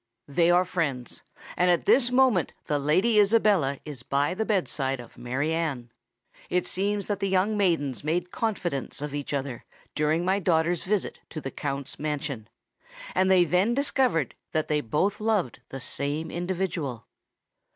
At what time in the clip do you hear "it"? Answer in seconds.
6.49-6.65